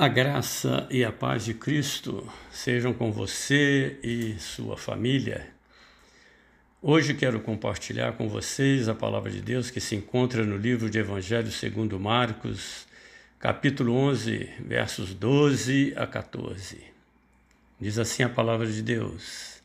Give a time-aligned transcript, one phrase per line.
[0.00, 5.46] A graça e a paz de Cristo sejam com você e sua família.
[6.80, 10.98] Hoje quero compartilhar com vocês a palavra de Deus que se encontra no livro de
[10.98, 12.86] Evangelho segundo Marcos,
[13.38, 16.78] capítulo 11, versos 12 a 14.
[17.78, 19.62] Diz assim a palavra de Deus: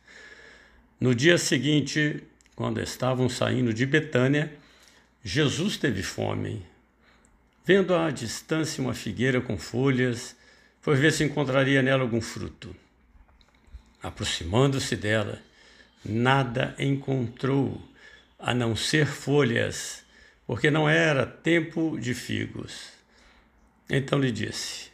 [1.00, 2.22] No dia seguinte,
[2.58, 4.54] quando estavam saindo de Betânia,
[5.24, 6.75] Jesus teve fome.
[7.66, 10.36] Vendo à distância uma figueira com folhas,
[10.80, 12.76] foi ver se encontraria nela algum fruto.
[14.04, 15.42] Aproximando-se dela,
[16.04, 17.82] nada encontrou,
[18.38, 20.06] a não ser folhas,
[20.46, 22.90] porque não era tempo de figos.
[23.90, 24.92] Então lhe disse: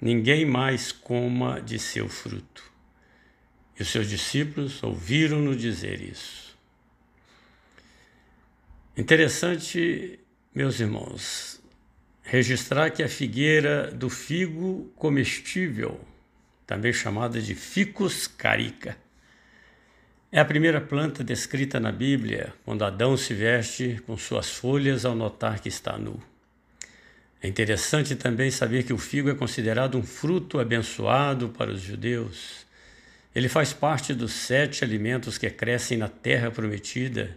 [0.00, 2.64] Ninguém mais coma de seu fruto.
[3.78, 6.56] E os seus discípulos ouviram-no dizer isso.
[8.96, 10.18] Interessante,
[10.54, 11.60] meus irmãos,
[12.24, 16.00] registrar que a figueira do figo comestível,
[16.66, 18.96] também chamada de Ficus carica,
[20.32, 25.14] é a primeira planta descrita na Bíblia quando Adão se veste com suas folhas ao
[25.14, 26.20] notar que está nu.
[27.40, 32.66] É interessante também saber que o figo é considerado um fruto abençoado para os judeus.
[33.34, 37.36] Ele faz parte dos sete alimentos que crescem na terra prometida,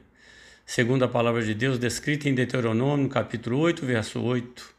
[0.66, 4.77] segundo a palavra de Deus descrita em Deuteronômio, capítulo 8, verso 8.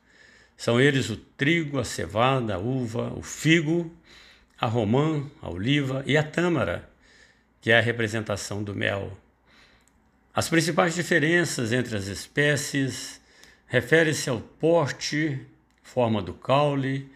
[0.58, 3.94] São eles o trigo, a cevada, a uva, o figo,
[4.60, 6.90] a romã, a oliva e a tâmara,
[7.60, 9.16] que é a representação do mel.
[10.34, 13.20] As principais diferenças entre as espécies
[13.68, 15.40] referem-se ao porte,
[15.80, 17.08] forma do caule,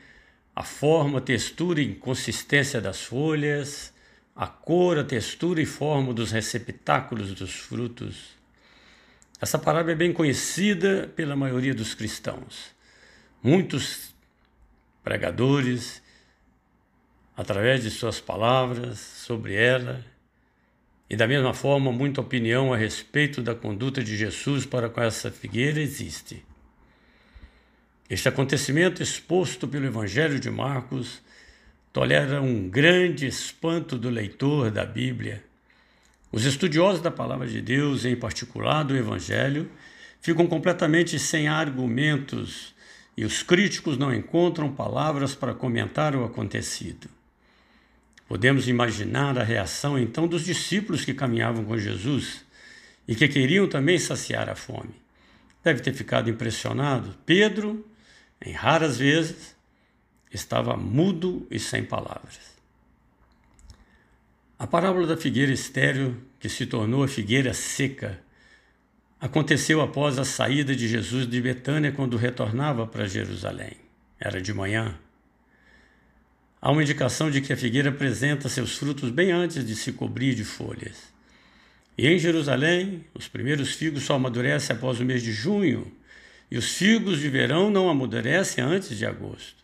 [0.54, 3.92] a forma, textura e consistência das folhas,
[4.36, 8.36] a cor, a textura e forma dos receptáculos dos frutos.
[9.40, 12.80] Essa parábola é bem conhecida pela maioria dos cristãos.
[13.42, 14.14] Muitos
[15.02, 16.00] pregadores,
[17.36, 20.04] através de suas palavras sobre ela,
[21.10, 25.28] e da mesma forma, muita opinião a respeito da conduta de Jesus para com essa
[25.28, 26.44] figueira existe.
[28.08, 31.20] Este acontecimento exposto pelo Evangelho de Marcos
[31.92, 35.42] tolera um grande espanto do leitor da Bíblia.
[36.30, 39.68] Os estudiosos da palavra de Deus, em particular do Evangelho,
[40.20, 42.71] ficam completamente sem argumentos
[43.16, 47.08] e os críticos não encontram palavras para comentar o acontecido.
[48.26, 52.44] Podemos imaginar a reação então dos discípulos que caminhavam com Jesus
[53.06, 54.94] e que queriam também saciar a fome.
[55.62, 57.14] Deve ter ficado impressionado.
[57.26, 57.86] Pedro,
[58.40, 59.54] em raras vezes,
[60.32, 62.52] estava mudo e sem palavras.
[64.58, 68.20] A parábola da figueira estéril, que se tornou a figueira seca,
[69.22, 73.76] Aconteceu após a saída de Jesus de Betânia quando retornava para Jerusalém.
[74.18, 74.98] Era de manhã.
[76.60, 80.34] Há uma indicação de que a figueira apresenta seus frutos bem antes de se cobrir
[80.34, 81.12] de folhas.
[81.96, 85.92] E em Jerusalém, os primeiros figos só amadurecem após o mês de junho,
[86.50, 89.62] e os figos de verão não amadurecem antes de agosto.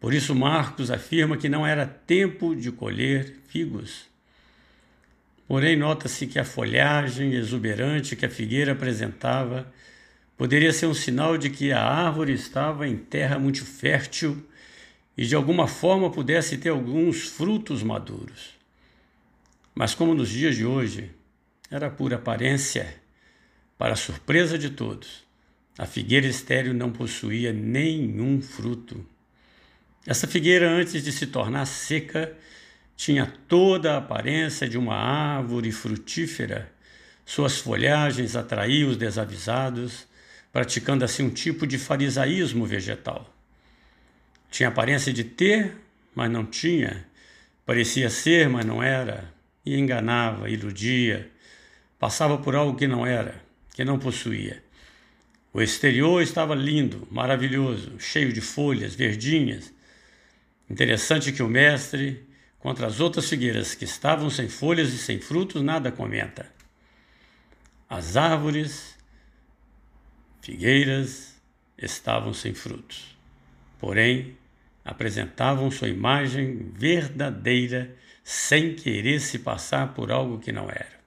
[0.00, 4.08] Por isso, Marcos afirma que não era tempo de colher figos.
[5.48, 9.72] Porém, nota-se que a folhagem exuberante que a figueira apresentava
[10.36, 14.46] poderia ser um sinal de que a árvore estava em terra muito fértil
[15.16, 18.50] e de alguma forma pudesse ter alguns frutos maduros.
[19.74, 21.10] Mas, como nos dias de hoje,
[21.70, 22.94] era pura aparência,
[23.78, 25.24] para surpresa de todos,
[25.78, 29.06] a figueira estéril não possuía nenhum fruto.
[30.06, 32.36] Essa figueira, antes de se tornar seca,
[32.98, 36.68] tinha toda a aparência de uma árvore frutífera.
[37.24, 40.04] Suas folhagens atraíam os desavisados,
[40.52, 43.32] praticando assim um tipo de farisaísmo vegetal.
[44.50, 45.76] Tinha aparência de ter,
[46.12, 47.06] mas não tinha.
[47.64, 49.32] Parecia ser, mas não era.
[49.64, 51.30] E enganava, iludia,
[52.00, 53.40] passava por algo que não era,
[53.74, 54.60] que não possuía.
[55.52, 59.72] O exterior estava lindo, maravilhoso, cheio de folhas verdinhas.
[60.68, 62.26] Interessante que o mestre
[62.58, 66.50] Contra as outras figueiras que estavam sem folhas e sem frutos, nada comenta.
[67.88, 68.96] As árvores,
[70.42, 71.40] figueiras,
[71.76, 73.16] estavam sem frutos.
[73.78, 74.36] Porém,
[74.84, 77.94] apresentavam sua imagem verdadeira,
[78.24, 80.98] sem querer se passar por algo que não era.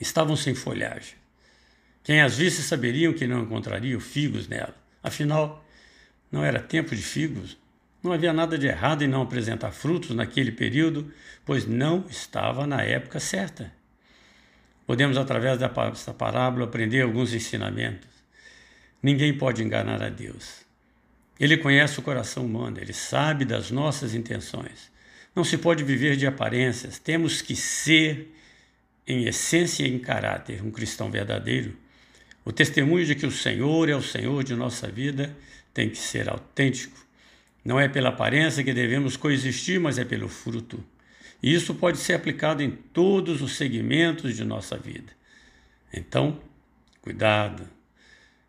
[0.00, 1.14] Estavam sem folhagem.
[2.02, 4.74] Quem as visse saberiam que não encontrariam figos nela.
[5.02, 5.64] Afinal,
[6.30, 7.56] não era tempo de figos,
[8.02, 11.12] não havia nada de errado em não apresentar frutos naquele período,
[11.44, 13.72] pois não estava na época certa.
[14.86, 18.08] Podemos, através desta parábola, aprender alguns ensinamentos.
[19.02, 20.62] Ninguém pode enganar a Deus.
[21.38, 24.90] Ele conhece o coração humano, ele sabe das nossas intenções.
[25.34, 28.34] Não se pode viver de aparências, temos que ser,
[29.06, 31.76] em essência e em caráter, um cristão verdadeiro.
[32.44, 35.34] O testemunho de que o Senhor é o Senhor de nossa vida
[35.72, 37.00] tem que ser autêntico.
[37.64, 40.82] Não é pela aparência que devemos coexistir, mas é pelo fruto.
[41.42, 45.12] E isso pode ser aplicado em todos os segmentos de nossa vida.
[45.92, 46.40] Então,
[47.00, 47.68] cuidado.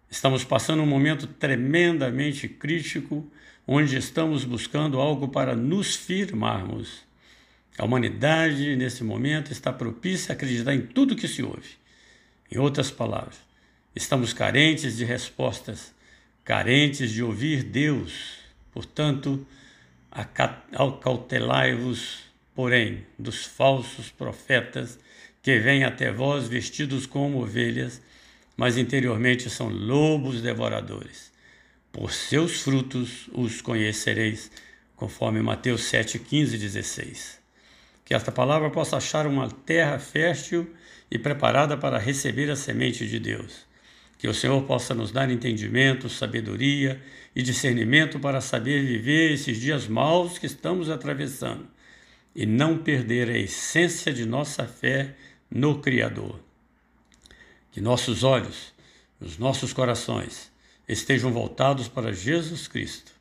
[0.10, 3.28] Estamos passando um momento tremendamente crítico
[3.66, 7.04] onde estamos buscando algo para nos firmarmos.
[7.78, 11.72] A humanidade, nesse momento, está propícia a acreditar em tudo que se ouve.
[12.52, 13.38] Em outras palavras,
[13.96, 15.92] estamos carentes de respostas,
[16.44, 18.43] carentes de ouvir Deus.
[18.74, 19.46] Portanto,
[20.72, 22.24] acautelai-vos,
[22.56, 25.00] porém, dos falsos profetas
[25.42, 28.02] que vêm até vós vestidos como ovelhas,
[28.56, 31.32] mas interiormente são lobos devoradores.
[31.92, 34.50] Por seus frutos os conhecereis,
[34.96, 37.40] conforme Mateus 7, 15 e 16.
[38.06, 40.74] Que esta palavra possa achar uma terra fértil
[41.12, 43.66] e preparada para receber a semente de Deus.
[44.24, 47.04] Que o Senhor possa nos dar entendimento, sabedoria
[47.36, 51.68] e discernimento para saber viver esses dias maus que estamos atravessando
[52.34, 55.14] e não perder a essência de nossa fé
[55.52, 56.40] no Criador.
[57.70, 58.74] Que nossos olhos,
[59.20, 60.50] os nossos corações,
[60.88, 63.12] estejam voltados para Jesus Cristo.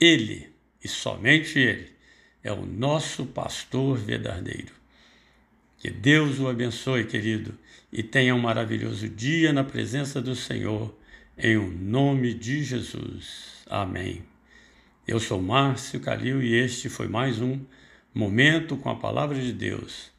[0.00, 0.48] Ele,
[0.80, 1.90] e somente Ele,
[2.44, 4.72] é o nosso pastor verdadeiro.
[5.86, 7.56] Que Deus o abençoe, querido,
[7.92, 10.92] e tenha um maravilhoso dia na presença do Senhor,
[11.38, 13.62] em o nome de Jesus.
[13.70, 14.24] Amém.
[15.06, 17.60] Eu sou Márcio Calil e este foi mais um
[18.12, 20.10] Momento com a Palavra de Deus,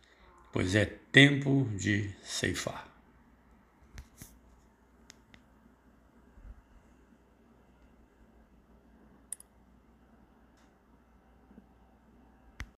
[0.54, 2.88] pois é tempo de ceifar.